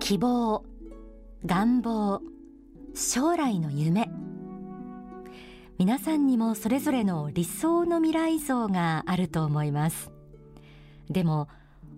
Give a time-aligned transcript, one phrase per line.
[0.00, 0.64] 希望
[1.46, 2.20] 願望
[2.94, 4.10] 将来の夢。
[5.78, 10.10] 皆さんにもそれぞれの理想の未来像があると思います。
[11.08, 11.48] でも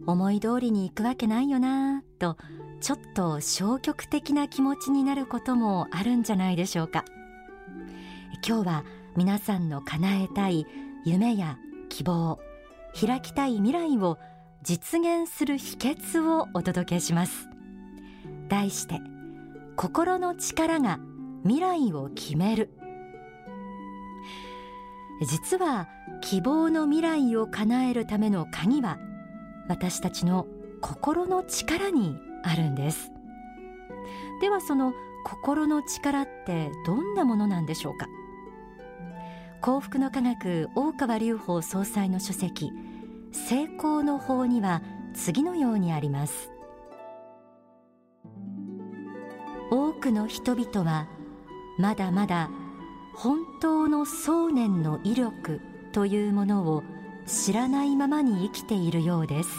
[0.07, 2.37] 思い通りに行くわけないよなと
[2.81, 7.05] ちょっと消極的な気持ちになることもあるんじゃないでしょうか。
[8.47, 8.85] 今日は
[9.17, 10.67] 皆さんの叶えたい
[11.07, 11.57] 夢や
[11.89, 12.41] 希望
[13.01, 14.19] 開きたい未来を
[14.65, 17.49] 実現する秘訣をお届けします。
[18.49, 18.99] 題して
[19.77, 20.99] 心の力が
[21.45, 22.71] 未来を決める。
[25.29, 25.87] 実は
[26.23, 28.99] 希望の未来を叶えるための鍵は
[29.69, 30.49] 私たちの
[30.81, 33.13] 心の力にあるんです。
[34.41, 34.93] ではその
[35.25, 38.09] 心の力ってどんなものなんでしょうか？
[39.67, 42.71] 幸福の科学大川隆法総裁の書籍
[43.33, 44.81] 成功の法には
[45.13, 46.53] 次のようにあります。
[49.73, 51.09] 多くの人々は
[51.81, 52.49] まだまだ
[53.17, 56.85] 本当の想念の威力というものを
[57.27, 59.51] 知らないままに生きているようです。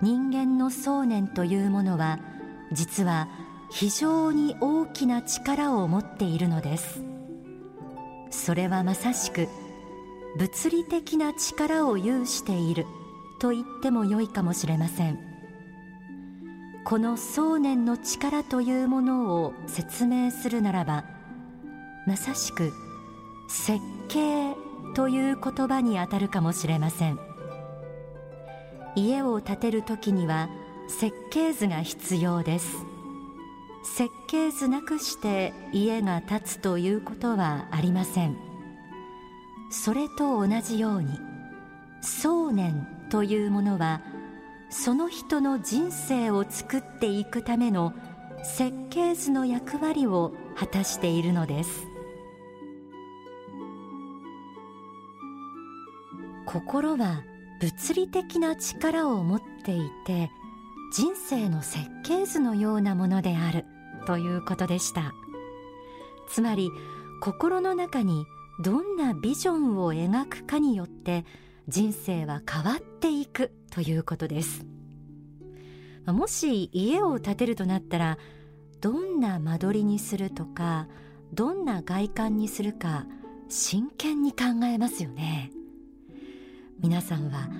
[0.00, 2.18] 人間の想念というものは
[2.72, 3.28] 実は
[3.70, 7.07] 非常に大きな力を持っているのです。
[8.30, 9.48] それはまさしく
[10.36, 12.86] 物理的な力を有している
[13.40, 15.18] と言ってもよいかもしれません。
[16.84, 21.04] この想念の力というものを説明するならば
[22.06, 22.72] まさしく
[23.48, 24.54] 設計
[24.94, 27.18] という言葉にあたるかもしれません。
[28.94, 30.48] 家を建てる時には
[30.88, 32.78] 設計図が必要です。
[33.96, 38.36] 設計図なくして家が建つということはありません。
[39.70, 41.18] それと同じように
[42.00, 44.00] 想念というものは
[44.70, 47.92] その人の人生を作っていくための
[48.44, 51.86] 設計図の役割を果たしているのです。
[56.46, 57.24] 心は
[57.60, 60.30] 物理的な力を持っていて
[60.94, 63.64] 人生の設計図のようなものである。
[64.08, 65.12] ということでした。
[66.30, 66.70] つまり
[67.20, 68.24] 心の中に
[68.64, 71.26] どんなビジョンを描くかによって
[71.68, 74.64] 人生は変わっていくということです。
[76.06, 78.16] もし家を建てるとなったら
[78.80, 80.88] どんな間取りにするとか
[81.34, 83.04] どんな外観にするか
[83.50, 85.50] 真剣に考えますよね。
[86.80, 87.50] 皆さんは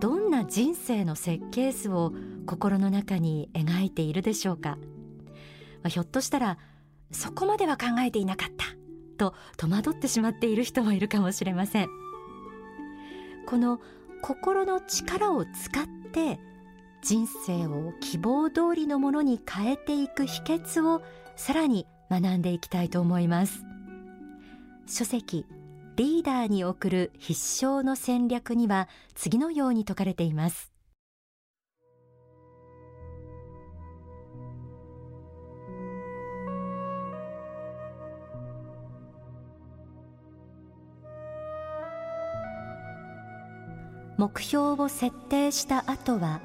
[0.00, 2.12] どんな人生の設計図を
[2.44, 4.78] 心の中に描いているでしょうか？
[5.82, 6.58] まあ、ひょっとしたら
[7.10, 8.66] そこまでは考えていなかった
[9.18, 11.88] と戸惑ってしまっている人もいるかもしれません。
[13.46, 13.80] この
[14.22, 16.38] 心の力を使って
[17.02, 21.02] 人生を希望通りのものに変えていく秘訣を
[21.34, 23.64] さらに学んでいきたいと思います。
[24.86, 25.46] 書籍
[25.96, 30.71] リーダーに送る必勝の戦略には次のように説かれています。
[44.22, 46.40] 目標を設定した後は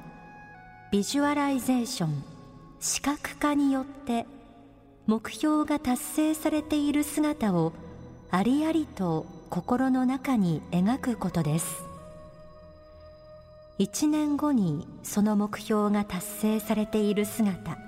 [0.90, 2.24] ビジュアライゼーション
[2.80, 4.26] 視覚化によって
[5.06, 7.72] 目標が達成されている姿を
[8.32, 11.84] ありありと心の中に描くことです。
[13.78, 17.78] 一年後にその目標が達成されている姿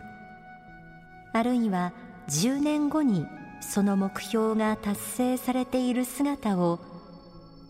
[1.33, 1.93] あるいは
[2.29, 3.27] 10年後に
[3.61, 6.79] その目標が達成されている姿を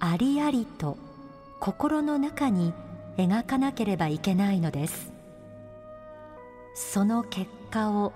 [0.01, 0.99] ありありと
[1.61, 2.73] 心の中に
[3.19, 5.13] 描かなければいけないのです。
[6.75, 8.15] その結果を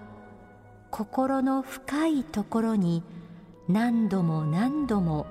[0.91, 3.03] 心の深いところに
[3.69, 5.27] 何度も何度も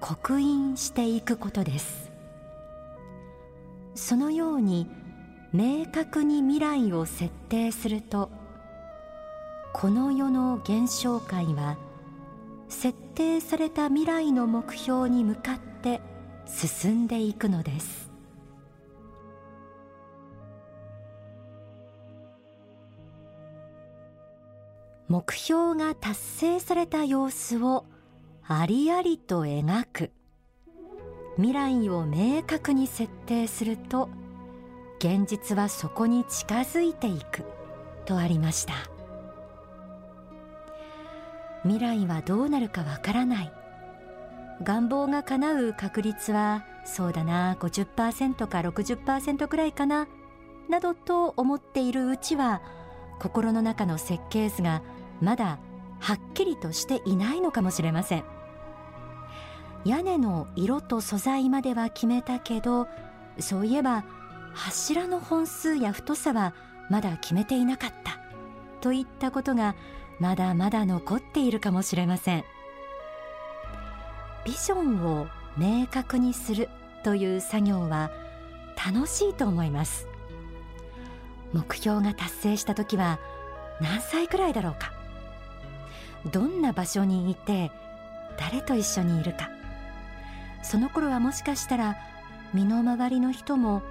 [0.00, 2.10] 刻印していくことです。
[3.94, 4.88] そのように
[5.52, 8.30] 明確に未来を設定すると
[9.72, 11.76] この世の現象界は
[12.68, 16.00] 設定された未来の目標に向かって
[16.54, 18.10] 進んでいくのです。
[25.08, 27.84] 目標が達成された様子を
[28.46, 30.10] ありありと描く。
[31.36, 34.10] 未来を明確に設定すると
[34.98, 37.44] 現実はそこに近づいていく。
[38.04, 38.74] とありました。
[41.62, 43.61] 未来はどうなるかわからない。
[44.62, 50.08] 願望が叶う確率はそうだな50%か60%くらいかな
[50.68, 52.62] などと思っているうちは
[53.20, 54.82] 心の中の設計図が
[55.20, 55.58] まだ
[56.00, 58.24] はっきりとしていないのかもしれません。
[59.84, 62.86] 屋根の色と素材までは決めたけど
[63.40, 64.04] そういえば
[64.54, 66.54] 柱の本数や太さは
[66.88, 68.20] まだ決めていなかった
[68.80, 69.74] といったことが
[70.20, 72.44] まだまだ残っているかもしれません。
[74.44, 76.68] ビジョンを明確にする
[77.04, 78.10] という作業は
[78.76, 80.08] 楽しいと思います。
[81.52, 83.18] 目標が達成した時は
[83.80, 84.92] 何歳くらいだろうか。
[86.30, 87.70] どんな場所にいて
[88.38, 89.50] 誰と一緒にいるか。
[90.62, 91.96] その頃はもしかしたら
[92.54, 93.82] 身の回りの人も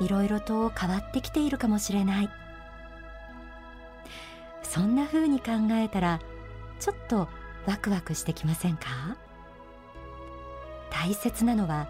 [0.00, 2.30] いろいろと変わってきているかもしれない。
[4.62, 6.20] そんな風に考えたら
[6.78, 7.28] ちょっと
[7.66, 8.86] ワクワクしてきませんか？
[10.90, 11.88] 大切なのは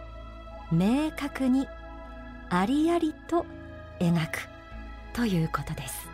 [0.71, 1.67] 明確に
[2.51, 3.47] ありありと
[4.01, 4.49] 描く
[5.13, 6.09] ということです。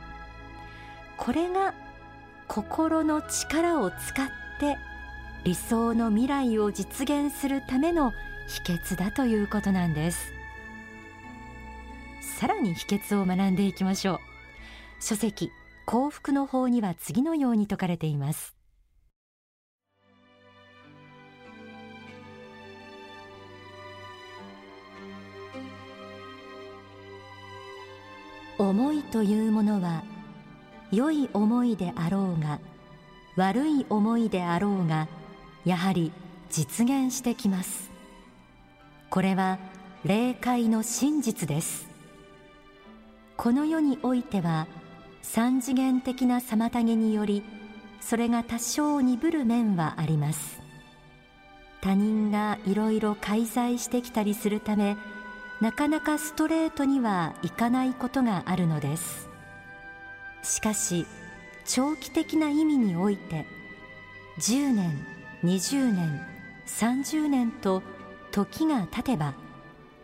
[1.17, 1.75] これが
[2.49, 4.29] 心の力を使っ
[4.61, 4.77] て
[5.45, 8.13] 理想の未来を実現するための
[8.47, 10.33] 秘訣だということなんです。
[12.39, 14.21] さらに秘訣を学んでいきましょう。
[15.01, 15.51] 書籍
[15.87, 18.54] 幸福の法には次のように説かれています。
[28.59, 30.05] 思いというものは
[30.93, 32.61] 良い思いであろうが
[33.37, 35.09] 悪い思いであろうが
[35.65, 36.13] やはり
[36.51, 37.91] 実現してきます。
[39.11, 39.59] これは
[40.05, 41.89] 霊界の真実です。
[43.37, 44.69] この世においては
[45.23, 47.43] 三次元的な妨げにより
[48.01, 50.61] それが多少鈍る面はあります。
[51.81, 54.97] 他人がいろいろ介在してきたりするため
[55.61, 59.29] なかなかストレートにはいかないことがあるのです。
[60.43, 61.07] しかし
[61.65, 63.47] 長期的な意味において
[64.39, 65.07] 10年
[65.43, 66.21] 20年
[66.67, 67.83] 30年と
[68.31, 69.35] 時が経てば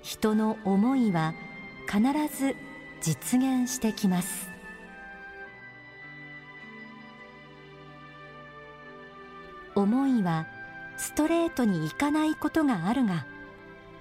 [0.03, 1.35] 人の思いは
[1.87, 2.01] 必
[2.35, 2.57] ず
[3.03, 4.49] 実現してきます。
[9.75, 10.47] 思いは
[10.97, 13.27] ストレートにいかないことがあるが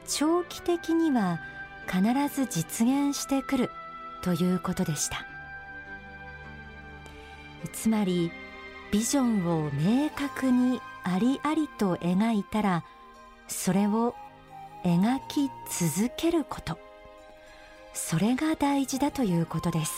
[0.10, 1.40] 長期的には
[1.88, 2.02] 必
[2.34, 3.72] ず実現してくる
[4.24, 5.26] ということでした。
[7.74, 8.32] つまり
[8.92, 12.84] ビジョンを明確にありありと描いたら
[13.48, 14.16] それを
[14.84, 16.78] 描き続けること。
[17.94, 19.94] それが大事だということです。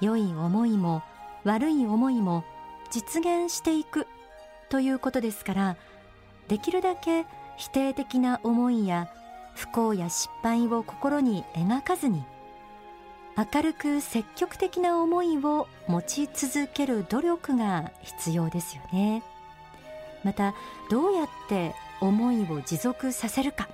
[0.00, 1.02] 良い思いも
[1.44, 2.44] 悪い思いも
[2.90, 4.06] 実現していく
[4.68, 5.76] ということですから
[6.48, 7.24] できるだけ
[7.62, 9.08] 否定的な思いや
[9.54, 12.24] 不幸や失敗を心に描かずに
[13.36, 19.22] 明るく積極的な思いを持ち続ける努力が必要ですよね。
[20.24, 20.54] また
[20.90, 23.68] どうやって思いを持続させるか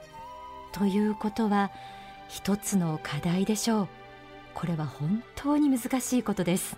[0.72, 1.70] ということは
[2.28, 3.88] 一つの課題でしょう。
[4.52, 6.76] これは本当に難しいことです。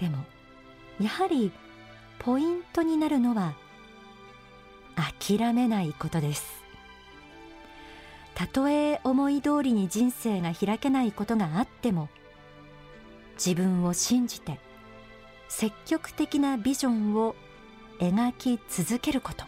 [0.00, 0.24] でも
[0.98, 1.52] やはり
[2.18, 3.52] ポイントになるのは
[4.96, 6.62] 諦めないことです。
[8.34, 12.08] たとえ思い通りに人生が開けないことがあっても
[13.34, 14.58] 自分を信じて
[15.48, 17.36] 積極的なビジョンを
[17.98, 19.44] 描き続けること。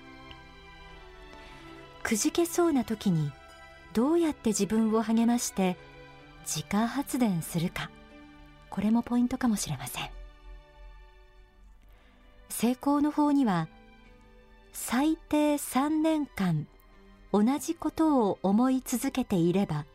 [2.02, 3.32] くじけそうな時に
[3.94, 5.78] どうやって自分を励まして
[6.44, 7.90] 自家発電するか。
[8.68, 10.10] これもポイントかもしれません。
[12.50, 13.68] 成功の方には
[14.76, 16.66] 最低3年間
[17.32, 19.86] 同じことを思い続けていれば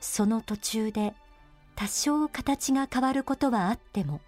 [0.00, 1.14] その途中で
[1.74, 4.20] 多少形が変わることはあっても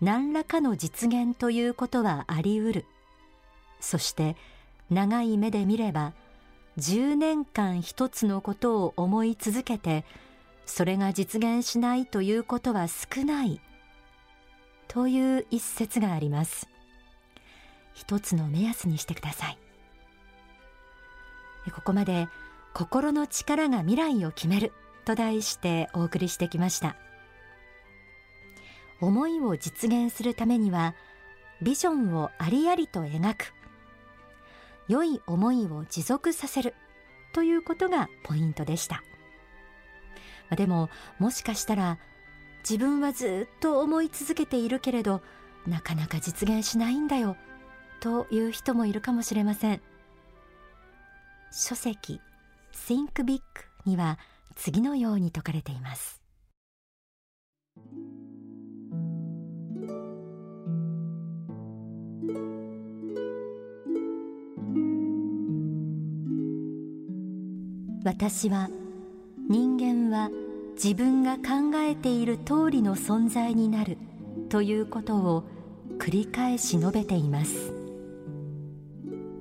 [0.00, 2.84] 何らかの実現ということはあり得る。
[3.80, 4.36] そして
[4.90, 6.14] 長い目で見れば
[6.78, 10.04] 10年間一つのことを思い続けて
[10.64, 13.60] それが実現しないということは少ない
[14.88, 16.75] という一節があります。
[17.96, 19.58] 一つの目安にしてください。
[21.74, 22.28] ここまで
[22.74, 24.72] 心の力が未来を決める
[25.06, 26.94] と題してお送りしてきました。
[29.00, 30.94] 思いを実現するためには
[31.62, 33.54] ビジョンをありありと描く
[34.88, 36.74] 良い思いを持続させる
[37.32, 39.02] ということがポイントでした。
[40.54, 41.98] でももしかしたら
[42.68, 45.22] 自分はずっと思い続けているけれど
[45.66, 47.36] なかなか実現しないんだよ。
[48.06, 49.80] という人もいるかもしれません。
[51.50, 52.20] 書籍
[52.72, 53.42] Think Big
[53.84, 54.20] には
[54.54, 56.22] 次のように説かれています。
[68.04, 68.68] 私は
[69.48, 70.30] 人間は
[70.76, 73.98] 自分が考えている通りの存在になる
[74.48, 75.42] ということを
[75.98, 77.85] 繰り返し述べています。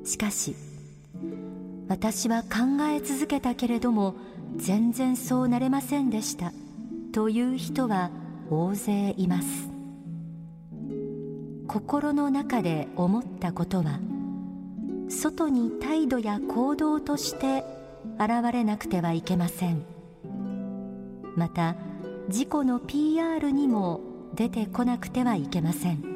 [0.06, 0.56] しかし
[1.88, 4.16] 私は考え続けたけれども
[4.56, 6.54] 全然そうなれませんでした。
[7.12, 8.10] という人は
[8.50, 9.70] 大勢います。
[11.68, 14.00] 心の中で思ったことは
[15.10, 17.64] 外に態度や行動として
[18.20, 19.84] 現れなくてはいけません。
[21.36, 21.76] また
[22.28, 24.00] 自己の PR にも
[24.36, 26.15] 出てこなくてはいけません。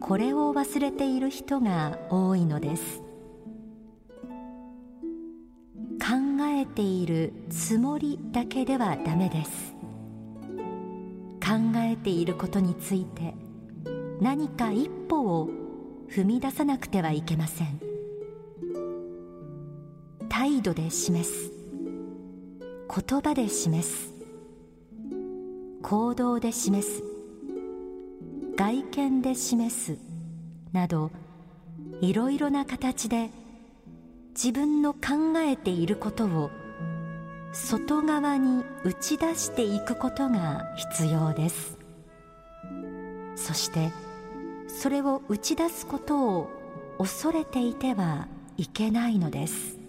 [0.00, 3.02] これを忘れている人が多いのです。
[6.00, 9.74] 考えているつもりだけではダメです。
[11.40, 13.34] 考えていることについて
[14.20, 15.48] 何か一歩を
[16.10, 17.80] 踏み出さなくてはいけません。
[20.28, 21.52] 態度で示す。
[22.88, 24.12] 言葉で示す。
[25.82, 27.09] 行動で示す。
[28.56, 29.98] 外見で示す
[30.72, 31.10] など
[32.00, 33.30] いろいろな形で
[34.30, 36.50] 自分の考えていることを
[37.52, 41.76] 外側に打ち出していくことが必要です。
[43.34, 43.90] そして
[44.68, 46.50] それを打ち出すことを
[46.98, 49.79] 恐れていてはいけないのです。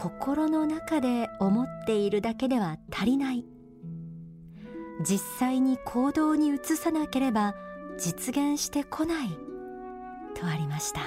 [0.00, 3.44] 心の中で思っているだけでは足りない。
[5.04, 7.56] 実際に行動に移さなければ
[7.98, 9.28] 実現してこない
[10.34, 11.00] とありました。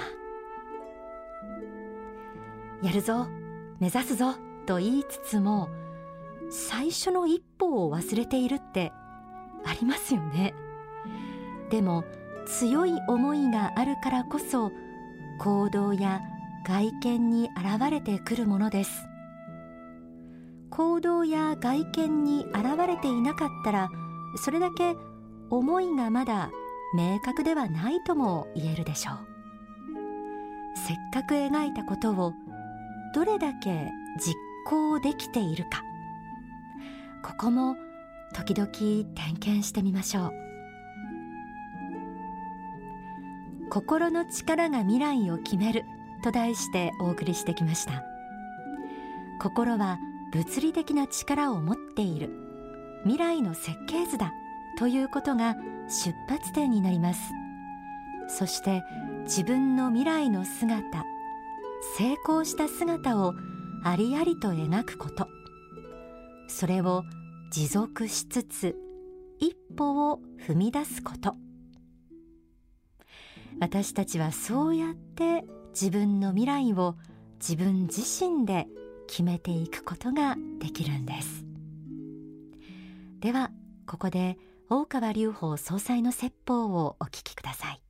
[2.82, 3.28] やるぞ
[3.80, 4.34] 目指すぞ
[4.66, 5.70] と言いつつも
[6.50, 8.92] 最初の一歩を忘れているって
[9.64, 10.52] ありますよね。
[11.70, 12.04] でも
[12.46, 14.70] 強い思いがあるからこそ
[15.38, 16.20] 行動や
[16.66, 19.06] 外見に現れてくるものです。
[20.70, 23.90] 行動や外見に現れていなかったら
[24.36, 24.96] それだけ
[25.50, 26.50] 思いがまだ
[26.94, 29.18] 明確ではないとも言えるでしょう。
[30.74, 32.32] せっかく描いたことを
[33.14, 34.34] どれだけ実
[34.66, 35.82] 行できているか。
[37.22, 37.76] ここも
[38.34, 38.68] 時々
[39.14, 40.32] 点検してみましょう。
[43.70, 45.84] 心の力が未来を決める。
[46.22, 48.04] と題してお送りしてきました。
[49.40, 49.98] 心は
[50.32, 52.30] 物理的な力を持っている。
[53.02, 54.32] 未来の設計図だ
[54.78, 55.56] ということが
[55.88, 57.20] 出発点になります。
[58.28, 58.82] そして
[59.24, 61.04] 自分の未来の姿
[61.98, 63.34] 成功した姿を
[63.84, 65.26] ありありと描くこと。
[66.48, 67.04] それを
[67.50, 68.76] 持続しつつ
[69.38, 71.34] 一歩を踏み出すこと。
[73.60, 76.96] 私たちはそうやって自分の未来を
[77.40, 78.66] 自分自身で
[79.06, 81.44] 決めていくことができるんです。
[83.20, 83.50] では
[83.86, 84.38] ここで
[84.70, 87.82] 大川隆法総裁の説法をお聞きください。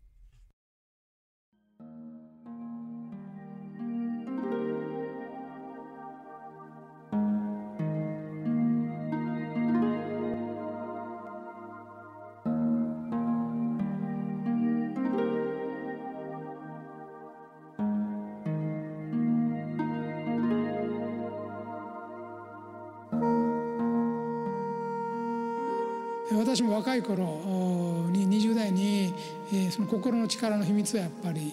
[26.93, 27.25] 若い頃
[28.11, 29.15] に20代に、
[29.53, 31.53] えその心の力の秘密をやっぱり、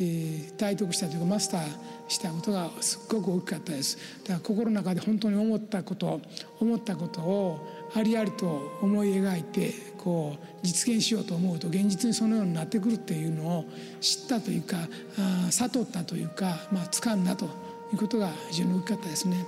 [0.00, 1.62] え体得したというかマスター
[2.08, 6.20] したことがすっごく大きかったですだから心の中で本当に思ったこと
[6.58, 13.64] 思ったことをありありと思い描いてこう実現しようと思うと現実にそのようになってくるっていうのを
[14.00, 14.78] 知ったというか
[15.18, 17.44] あ悟ったというか、まあ掴んだと
[17.92, 19.44] いうことが非常に大きかったですね。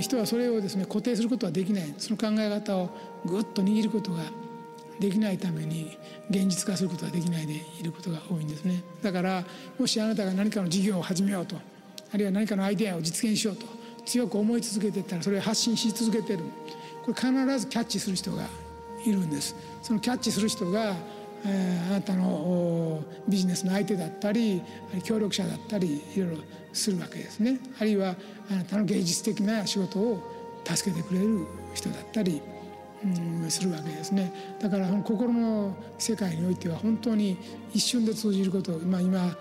[0.00, 2.90] 人はそれをですね固定することはできないその考え方を
[3.24, 4.22] ぐっと握ることが
[5.00, 5.96] できないために
[6.30, 8.82] 現実化することができないでいることが多いんですね。
[9.02, 9.44] だから
[9.78, 11.56] もしあなたが何かの事業を始めようと
[12.12, 13.66] あるいは何かのアイデアを実現しようと
[14.04, 16.44] 強く思い続けていったらそれを発信し続けてる。
[17.04, 18.46] これ必ずキャッチする人が
[19.04, 19.54] いるんです。
[19.82, 20.94] そのキャッチする人が
[21.44, 24.62] えー、あなたのビジネスの相手だったり
[25.04, 26.36] 協力者だったりいろいろ
[26.72, 27.60] するわけですね。
[27.78, 28.16] あるいは
[28.50, 30.22] あなたの芸術的な仕事を
[30.64, 32.42] 助けてくれる人だったり、
[33.48, 34.32] するわけですね。
[34.60, 37.36] だから心の世界においては本当に
[37.72, 39.36] 一瞬で通じること、まあ、今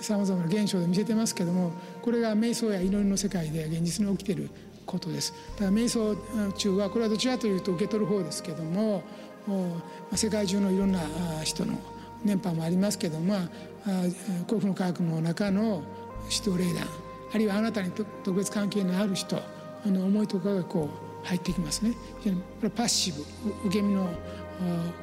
[0.00, 4.50] さまざまな現象で見せてますけどもこれが瞑想や祈りの世界で現実に起きてる
[4.86, 5.32] ことです。
[5.56, 6.16] だから瞑想
[6.56, 9.02] 中はこれはどちらというと受け取る方ですけども
[10.14, 11.00] 世界中のいろんな
[11.44, 11.78] 人の
[12.24, 13.36] 年波もありますけども
[14.46, 15.82] 幸福の科学の中の
[16.30, 16.86] 指導霊団
[17.32, 19.36] あるいはあなたに特別関係のある人
[19.86, 21.94] の思いとかがこう入ってきますね。
[22.20, 23.22] 非常にこれパッシブ
[23.66, 24.08] 受け身の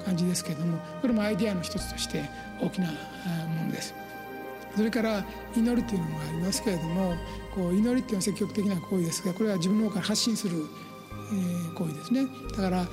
[0.06, 2.24] 感じですけれどもこれもアイデアの一つとして
[2.62, 3.94] 大きなものです。
[4.76, 7.16] それから祈りというのもありますけれども
[7.56, 10.68] こう祈りっていうのは積極的な行為ですがこれは自分の方から発信する、
[11.76, 12.28] 行為ですね。
[12.52, 12.88] だから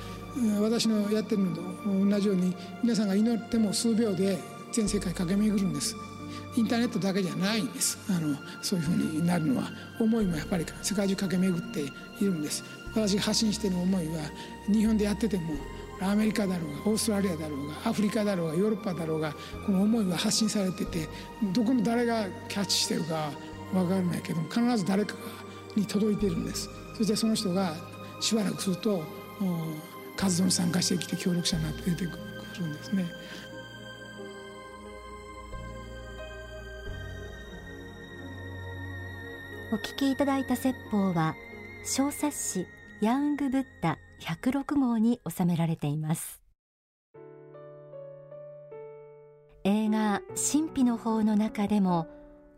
[0.61, 4.39] 私のやってるのと同じように皆さんが祈っても数秒で
[4.71, 5.95] 全世界駆け巡るんです。
[6.55, 7.97] インターネットだけじゃないんです。
[8.09, 9.71] あのそういうふうになるのは。
[9.99, 11.91] 思いもやっぱり世界中駆け巡ってい
[12.25, 12.63] るんです。
[12.93, 14.23] 私が発信している思いは
[14.67, 15.55] 日本でやってても
[16.01, 19.33] アメリカだろうがオーストラリアだろうがアフリカだろうがヨーロッパだろうが
[19.65, 21.07] この思いは発信されてて
[21.53, 23.31] どこの誰がキャッチしてるか
[23.73, 25.15] 分からないけども必ず誰か
[25.75, 26.69] に届いてるんです。
[26.97, 27.75] そしてその人が
[28.21, 29.03] しばらくすると
[30.15, 32.17] 活動に参加してきて協力者になって出てく
[32.59, 33.05] るんですね。
[39.71, 41.35] お聞きいただいた説法は
[41.83, 42.67] 小説誌
[43.01, 46.39] ヤングブッダ106号に収められています。
[49.63, 52.07] 映画神秘の方の中でも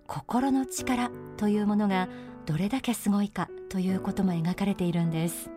[0.05, 2.09] 心の力というものが
[2.45, 5.49] どれだけすごいかということも描かれているんです。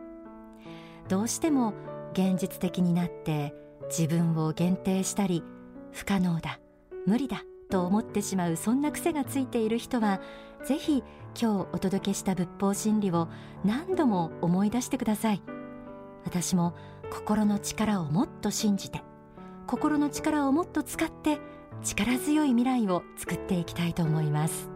[1.08, 1.74] どうしても
[2.12, 3.54] 現実的になって
[3.88, 5.42] 自分を限定したり
[5.90, 6.60] 不可能だ
[7.06, 10.20] 無理だと思ってしまうそんな癖がついている人は
[10.64, 11.02] ぜひ
[11.38, 13.28] 今日お届けした仏法真理を
[13.64, 15.42] 何度も思い出してください。
[16.24, 16.74] 私も
[17.10, 19.02] 心の力をもっと信じて
[19.66, 21.38] 心の力をもっと使って
[21.82, 24.69] 力強い未来を作っていきたいと思います。